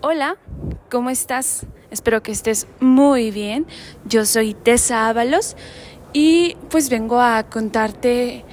[0.00, 0.36] Hola,
[0.92, 1.66] ¿cómo estás?
[1.90, 3.66] Espero que estés muy bien.
[4.04, 5.56] Yo soy Tessa Ábalos
[6.12, 8.44] y pues vengo a contarte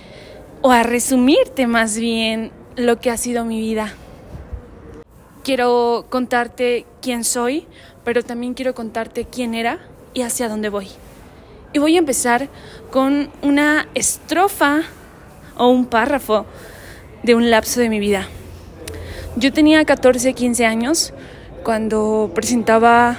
[0.63, 3.93] o a resumirte más bien lo que ha sido mi vida.
[5.43, 7.67] Quiero contarte quién soy,
[8.03, 9.77] pero también quiero contarte quién era
[10.15, 10.87] y hacia dónde voy.
[11.73, 12.49] Y voy a empezar
[12.89, 14.81] con una estrofa
[15.57, 16.47] o un párrafo
[17.21, 18.27] de un lapso de mi vida.
[19.37, 21.13] Yo tenía 14, 15 años
[21.65, 23.17] cuando presentaba,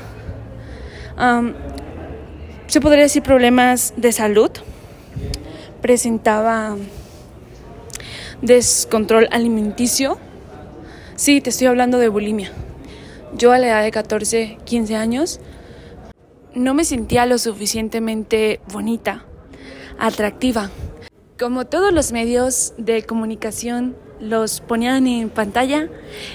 [2.68, 4.52] se podría decir, problemas de salud.
[5.82, 6.76] Presentaba
[8.40, 10.18] descontrol alimenticio.
[11.16, 12.52] Sí, te estoy hablando de bulimia.
[13.36, 15.40] Yo a la edad de 14, 15 años
[16.54, 19.24] no me sentía lo suficientemente bonita,
[19.98, 20.70] atractiva.
[21.36, 25.88] Como todos los medios de comunicación los ponían en pantalla,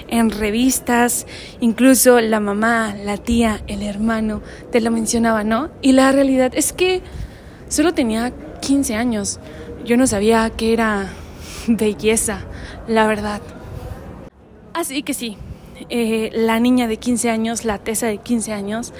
[0.08, 1.26] en revistas,
[1.60, 5.70] incluso la mamá, la tía, el hermano te lo mencionaba, ¿no?
[5.80, 7.02] Y la realidad es que
[7.68, 9.40] solo tenía 15 años.
[9.84, 11.12] Yo no sabía que era
[11.66, 12.44] belleza,
[12.86, 13.40] la verdad.
[14.74, 15.36] Así que sí,
[15.90, 18.92] eh, la niña de 15 años, la tesa de 15 años,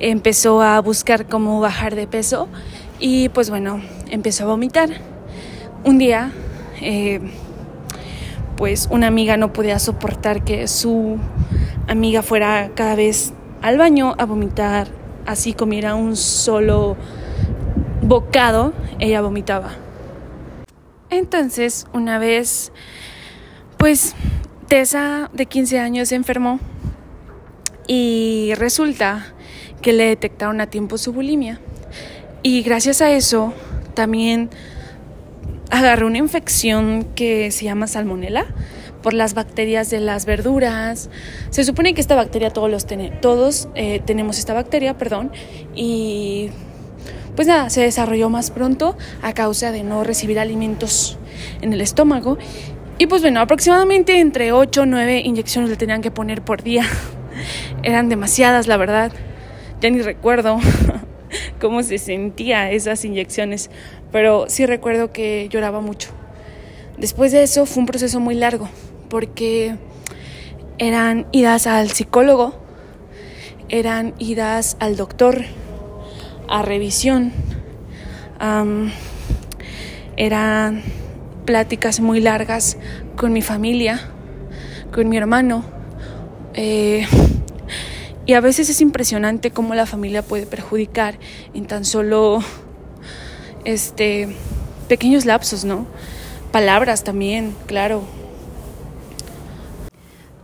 [0.00, 2.48] empezó a buscar cómo bajar de peso
[2.98, 4.90] y pues bueno, empezó a vomitar.
[5.84, 6.32] Un día,
[6.80, 7.20] eh,
[8.56, 11.18] pues una amiga no podía soportar que su
[11.88, 14.88] amiga fuera cada vez al baño a vomitar,
[15.26, 16.96] así comiera un solo
[18.02, 19.72] bocado, ella vomitaba.
[21.10, 22.72] Entonces, una vez,
[23.76, 24.14] pues
[24.68, 26.58] Tessa de 15 años se enfermó
[27.86, 29.32] y resulta
[29.80, 31.60] que le detectaron a tiempo su bulimia.
[32.42, 33.52] Y gracias a eso
[33.94, 34.50] también
[35.70, 38.46] agarró una infección que se llama salmonela
[39.02, 41.10] por las bacterias de las verduras.
[41.50, 42.86] Se supone que esta bacteria todos los
[43.20, 45.30] todos eh, tenemos esta bacteria, perdón,
[45.74, 46.50] y
[47.34, 51.18] pues nada, se desarrolló más pronto a causa de no recibir alimentos
[51.60, 52.38] en el estómago.
[52.98, 56.84] Y pues bueno, aproximadamente entre 8 o 9 inyecciones le tenían que poner por día.
[57.82, 59.12] Eran demasiadas, la verdad
[59.80, 60.58] ya ni recuerdo
[61.60, 63.70] cómo se sentía esas inyecciones,
[64.16, 66.08] pero sí recuerdo que lloraba mucho.
[66.96, 68.66] Después de eso fue un proceso muy largo,
[69.10, 69.76] porque
[70.78, 72.54] eran idas al psicólogo,
[73.68, 75.44] eran idas al doctor,
[76.48, 77.30] a revisión,
[80.16, 80.82] eran
[81.44, 82.78] pláticas muy largas
[83.16, 84.00] con mi familia,
[84.94, 85.62] con mi hermano.
[86.54, 87.06] Eh,
[88.24, 91.18] y a veces es impresionante cómo la familia puede perjudicar
[91.52, 92.42] en tan solo
[93.66, 94.28] este
[94.88, 95.86] pequeños lapsos, ¿no?
[96.52, 98.04] Palabras también, claro.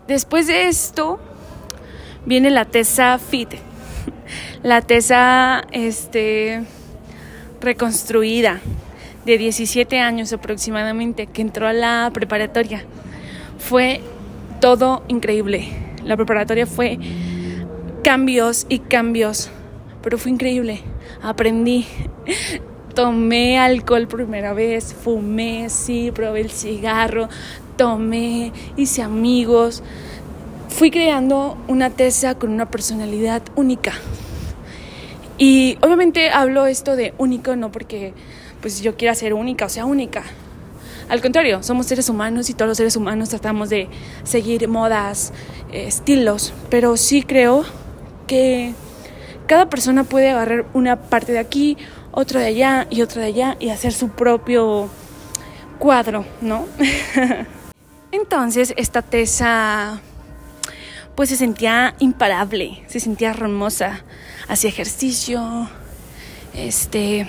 [0.06, 1.20] Después de esto
[2.26, 3.54] viene la tesa FIT.
[4.62, 6.62] La tesa este
[7.60, 8.60] reconstruida
[9.24, 12.84] de 17 años aproximadamente que entró a la preparatoria.
[13.58, 14.00] Fue
[14.60, 15.68] todo increíble.
[16.04, 16.98] La preparatoria fue
[18.02, 19.50] cambios y cambios,
[20.02, 20.80] pero fue increíble.
[21.22, 21.86] Aprendí.
[22.94, 27.28] Tomé alcohol primera vez, fumé, sí, probé el cigarro,
[27.76, 29.82] tomé, hice amigos.
[30.68, 33.92] Fui creando una tesa con una personalidad única.
[35.38, 38.12] Y obviamente hablo esto de único no porque
[38.60, 40.22] pues yo quiera ser única o sea única.
[41.08, 43.88] Al contrario, somos seres humanos y todos los seres humanos tratamos de
[44.24, 45.32] seguir modas,
[45.72, 47.64] estilos, pero sí creo
[48.26, 48.74] que
[49.46, 51.76] cada persona puede agarrar una parte de aquí,
[52.12, 54.88] otra de allá y otra de allá y hacer su propio
[55.78, 56.66] cuadro, ¿no?
[58.12, 60.00] Entonces esta tesa
[61.14, 64.04] pues se sentía imparable, se sentía hermosa,
[64.48, 65.68] hacía ejercicio,
[66.54, 67.26] este,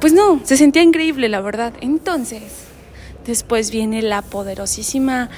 [0.00, 1.72] pues no, se sentía increíble la verdad.
[1.80, 2.42] Entonces,
[3.26, 5.30] después viene la poderosísima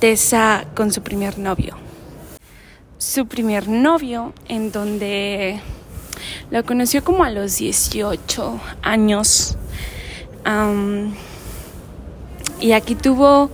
[0.00, 1.76] Tessa con su primer novio
[3.00, 5.58] su primer novio, en donde
[6.50, 9.56] lo conoció como a los 18 años.
[12.60, 13.50] y aquí tuvo,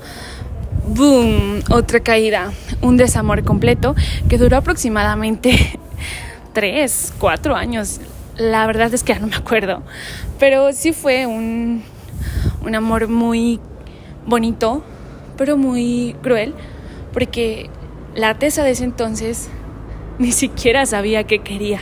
[0.88, 3.94] boom, otra caída, un desamor completo
[4.28, 5.78] que duró aproximadamente
[6.54, 8.00] 3, 4 años.
[8.36, 9.82] La verdad es que ya no me acuerdo,
[10.38, 11.82] pero sí fue un,
[12.62, 13.60] un amor muy
[14.26, 14.82] bonito,
[15.36, 16.54] pero muy cruel,
[17.12, 17.70] porque
[18.14, 19.48] la tesa de ese entonces
[20.18, 21.80] ni siquiera sabía qué quería.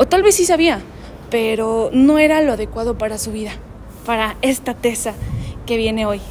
[0.00, 0.80] O tal vez sí sabía,
[1.28, 3.52] pero no era lo adecuado para su vida,
[4.06, 5.12] para esta tesa
[5.66, 6.22] que viene hoy.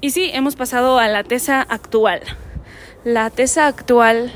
[0.00, 2.22] Y sí, hemos pasado a la tesa actual,
[3.04, 4.32] La tesa actual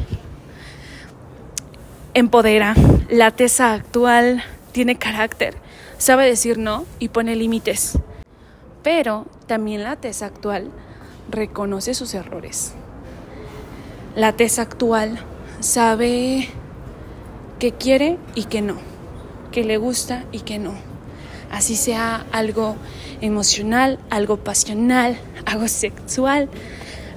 [2.12, 2.74] empodera,
[3.08, 5.54] la tesa actual tiene carácter,
[5.96, 7.98] sabe decir no y pone límites.
[8.82, 10.70] Pero también la tesa actual
[11.30, 12.74] reconoce sus errores.
[14.14, 15.20] La tesa actual
[15.60, 16.50] sabe
[17.62, 18.74] que quiere y que no,
[19.52, 20.74] que le gusta y que no.
[21.48, 22.74] Así sea algo
[23.20, 25.16] emocional, algo pasional,
[25.46, 26.48] algo sexual,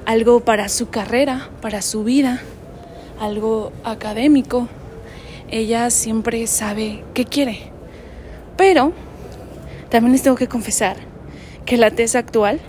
[0.05, 2.43] algo para su carrera, para su vida,
[3.19, 4.67] algo académico.
[5.49, 7.71] Ella siempre sabe qué quiere.
[8.55, 8.93] Pero
[9.89, 10.97] también les tengo que confesar
[11.65, 12.59] que la tesa actual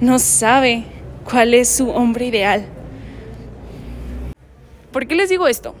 [0.00, 0.84] no sabe
[1.28, 2.64] cuál es su hombre ideal.
[4.92, 5.74] ¿Por qué les digo esto?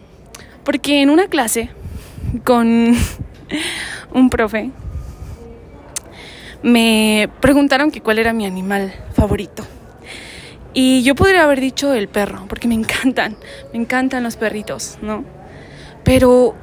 [0.64, 1.70] Porque en una clase
[2.44, 2.94] con
[4.12, 4.70] un profe
[6.62, 9.64] me preguntaron que cuál era mi animal favorito.
[10.72, 13.36] Y yo podría haber dicho el perro, porque me encantan,
[13.72, 15.24] me encantan los perritos, ¿no?
[16.02, 16.56] Pero,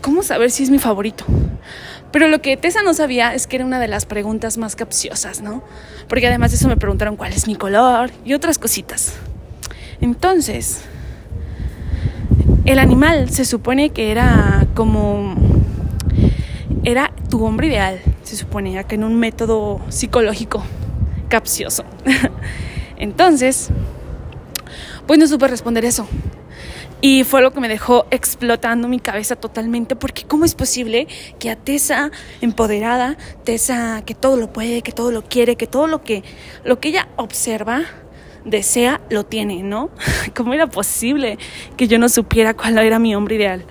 [0.00, 1.24] ¿cómo saber si es mi favorito?
[2.10, 5.42] Pero lo que Tessa no sabía es que era una de las preguntas más capciosas,
[5.42, 5.62] ¿no?
[6.08, 9.14] Porque además de eso me preguntaron cuál es mi color y otras cositas.
[10.00, 10.82] Entonces,
[12.68, 15.34] el animal se supone que era como...
[16.84, 20.62] Era tu hombre ideal, se suponía que en un método psicológico
[21.28, 21.84] capcioso.
[22.98, 23.70] Entonces,
[25.06, 26.06] pues no supe responder eso.
[27.00, 31.48] Y fue lo que me dejó explotando mi cabeza totalmente, porque ¿cómo es posible que
[31.48, 32.10] a Tessa
[32.42, 36.22] empoderada, Tessa que todo lo puede, que todo lo quiere, que todo lo que,
[36.64, 37.82] lo que ella observa,
[38.44, 39.90] desea, lo tiene, ¿no?
[40.34, 41.38] ¿Cómo era posible
[41.76, 43.64] que yo no supiera cuál era mi hombre ideal?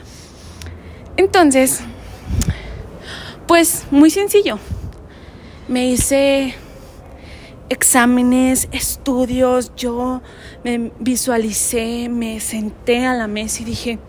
[1.18, 1.82] Entonces,
[3.48, 4.60] pues muy sencillo.
[5.68, 6.56] Me hice
[7.70, 10.22] exámenes, estudios, yo
[10.64, 14.00] me visualicé, me senté a la mesa y dije,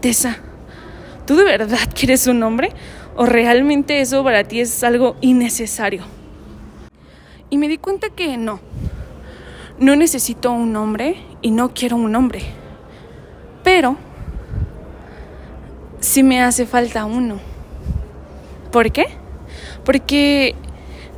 [0.00, 0.38] Tessa,
[1.26, 2.70] ¿tú de verdad quieres un hombre?
[3.16, 6.04] ¿O realmente eso para ti es algo innecesario?
[7.48, 8.60] Y me di cuenta que no,
[9.78, 12.42] no necesito un hombre y no quiero un hombre.
[13.62, 13.96] Pero
[16.00, 17.38] sí me hace falta uno.
[18.72, 19.06] ¿Por qué?
[19.84, 20.54] Porque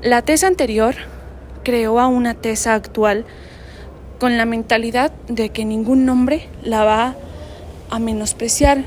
[0.03, 0.95] la tesa anterior
[1.63, 3.25] creó a una tesa actual
[4.19, 7.17] con la mentalidad de que ningún hombre la va
[7.91, 8.85] a menospreciar,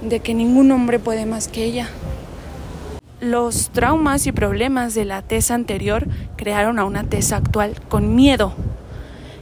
[0.00, 1.88] de que ningún hombre puede más que ella.
[3.22, 8.52] Los traumas y problemas de la tesa anterior crearon a una tesa actual con miedo,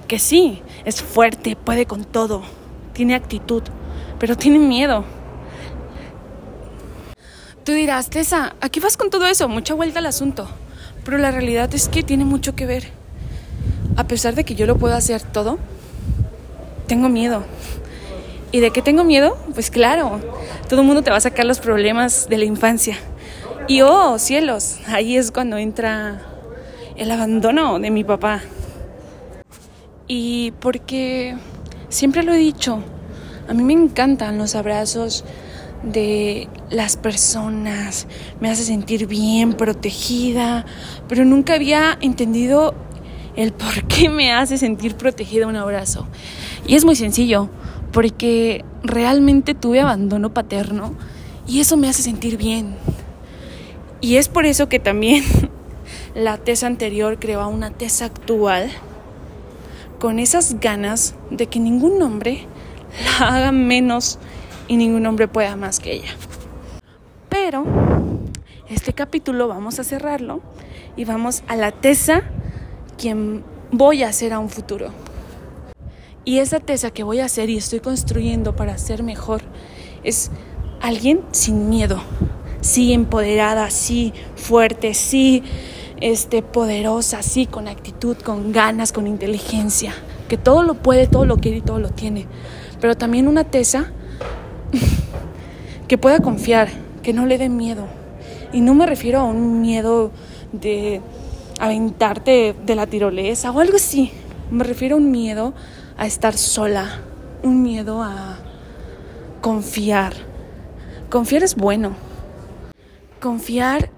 [0.06, 2.42] que sí, es fuerte, puede con todo,
[2.92, 3.62] tiene actitud,
[4.18, 5.06] pero tiene miedo.
[7.64, 10.46] Tú dirás, Tessa, aquí vas con todo eso, mucha vuelta al asunto.
[11.02, 12.88] Pero la realidad es que tiene mucho que ver.
[13.96, 15.58] A pesar de que yo lo puedo hacer todo,
[16.86, 17.44] tengo miedo.
[18.52, 19.38] ¿Y de qué tengo miedo?
[19.54, 20.20] Pues claro,
[20.68, 22.98] todo el mundo te va a sacar los problemas de la infancia.
[23.70, 26.20] Y oh, cielos, ahí es cuando entra
[26.96, 28.40] el abandono de mi papá.
[30.08, 31.36] Y porque
[31.88, 32.82] siempre lo he dicho,
[33.48, 35.24] a mí me encantan los abrazos,
[35.84, 38.08] de las personas,
[38.40, 40.66] me hace sentir bien, protegida,
[41.08, 42.74] pero nunca había entendido
[43.36, 46.08] el por qué me hace sentir protegida un abrazo.
[46.66, 47.48] Y es muy sencillo,
[47.92, 50.92] porque realmente tuve abandono paterno
[51.46, 52.74] y eso me hace sentir bien.
[54.00, 55.24] Y es por eso que también
[56.14, 58.70] la tesa anterior creó una tesa actual
[59.98, 62.46] con esas ganas de que ningún hombre
[63.20, 64.18] la haga menos
[64.68, 66.10] y ningún hombre pueda más que ella.
[67.28, 67.64] Pero
[68.68, 70.40] este capítulo vamos a cerrarlo
[70.96, 72.22] y vamos a la tesa
[72.96, 74.90] quien voy a hacer a un futuro.
[76.24, 79.42] Y esa tesa que voy a hacer y estoy construyendo para ser mejor
[80.04, 80.30] es
[80.80, 82.00] alguien sin miedo,
[82.60, 85.42] sí empoderada, sí fuerte, sí
[86.00, 89.92] este poderosa, sí con actitud, con ganas, con inteligencia,
[90.28, 92.26] que todo lo puede, todo lo quiere y todo lo tiene.
[92.80, 93.92] Pero también una tesa
[95.88, 96.68] que pueda confiar,
[97.02, 97.86] que no le dé miedo.
[98.52, 100.10] Y no me refiero a un miedo
[100.52, 101.00] de
[101.60, 104.10] aventarte de la tirolesa o algo así.
[104.50, 105.52] Me refiero a un miedo
[105.96, 107.00] a estar sola,
[107.42, 108.38] un miedo a
[109.40, 110.14] confiar.
[111.10, 112.09] Confiar es bueno.
[113.20, 113.90] Confiar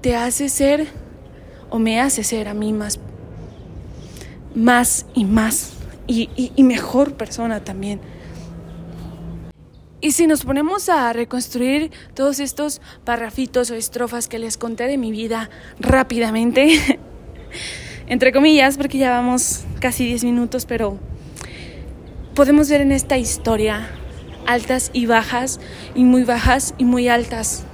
[0.00, 0.88] te hace ser
[1.68, 2.98] o me hace ser a mí más,
[4.54, 5.72] más y más
[6.06, 8.00] y, y mejor persona también.
[10.02, 14.96] Y si nos ponemos a reconstruir todos estos parrafitos o estrofas que les conté de
[14.96, 16.98] mi vida rápidamente,
[18.06, 20.98] entre comillas, porque ya vamos casi 10 minutos, pero
[22.34, 23.90] podemos ver en esta historia
[24.46, 25.60] altas y bajas,
[25.94, 27.64] y muy bajas y muy altas,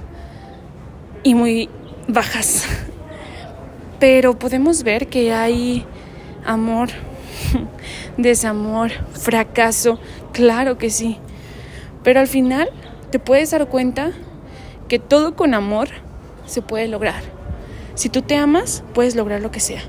[1.23, 1.69] y muy
[2.07, 2.65] bajas.
[3.99, 5.85] Pero podemos ver que hay
[6.45, 6.89] amor,
[8.17, 9.99] desamor, fracaso,
[10.31, 11.17] claro que sí.
[12.03, 12.69] Pero al final
[13.11, 14.11] te puedes dar cuenta
[14.87, 15.89] que todo con amor
[16.45, 17.21] se puede lograr.
[17.95, 19.81] Si tú te amas, puedes lograr lo que sea.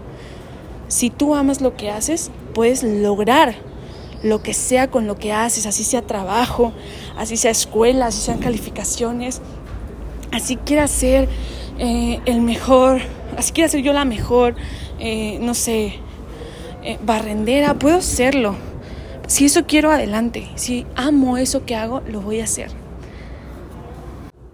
[0.88, 3.54] Si tú amas lo que haces, puedes lograr
[4.22, 6.72] lo que sea con lo que haces, así sea trabajo,
[7.16, 9.40] así sea escuela, así sean calificaciones,
[10.32, 11.28] así quiera ser
[11.78, 13.00] eh, el mejor,
[13.36, 14.56] así quiera ser yo la mejor,
[14.98, 15.94] eh, no sé,
[16.82, 18.56] eh, barrendera, puedo serlo.
[19.26, 20.48] Si eso quiero, adelante.
[20.54, 22.70] Si amo eso que hago, lo voy a hacer.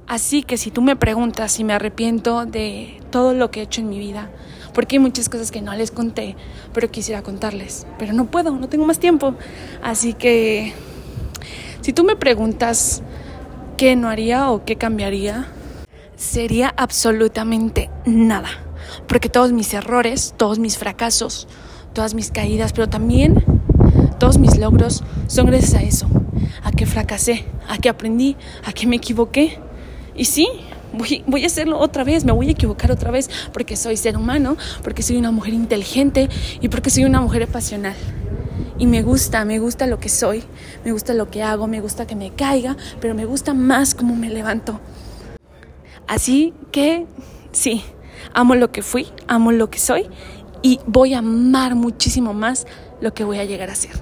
[0.06, 3.80] Así que si tú me preguntas si me arrepiento de todo lo que he hecho
[3.80, 4.30] en mi vida,
[4.74, 6.36] porque hay muchas cosas que no les conté,
[6.72, 9.34] pero quisiera contarles, pero no puedo, no tengo más tiempo.
[9.82, 10.74] Así que
[11.80, 13.02] si tú me preguntas
[13.76, 15.46] qué no haría o qué cambiaría,
[16.16, 18.48] sería absolutamente nada,
[19.06, 21.48] porque todos mis errores, todos mis fracasos,
[21.92, 23.44] todas mis caídas, pero también
[24.18, 26.06] todos mis logros son gracias a eso,
[26.62, 29.58] a que fracasé, a que aprendí, a que me equivoqué.
[30.14, 30.48] Y sí,
[31.26, 34.56] voy, a hacerlo otra vez, me voy a equivocar otra vez porque soy ser humano,
[34.82, 36.28] porque soy una mujer inteligente
[36.60, 37.94] y porque soy una mujer pasional.
[38.78, 40.42] Y me gusta, me gusta lo que soy,
[40.84, 44.16] me gusta lo que hago, me gusta que me caiga, pero me gusta más cómo
[44.16, 44.80] me levanto.
[46.06, 47.06] Así que
[47.52, 47.82] sí,
[48.32, 50.08] amo lo que fui, amo lo que soy
[50.62, 52.66] y voy a amar muchísimo más
[53.00, 53.92] lo que voy a llegar a ser.